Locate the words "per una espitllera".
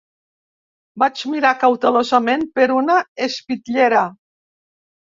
2.57-4.05